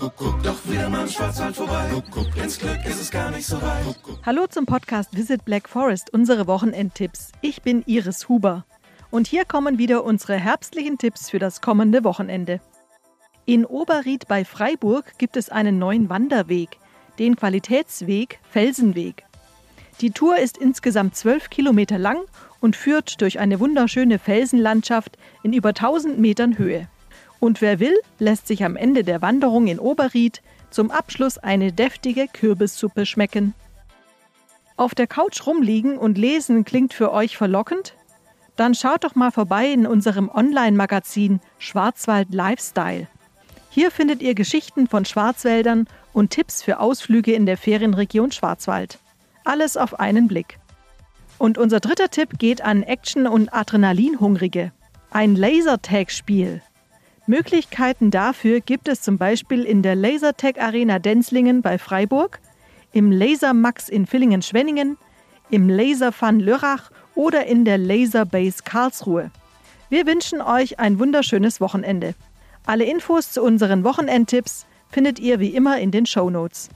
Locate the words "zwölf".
21.14-21.50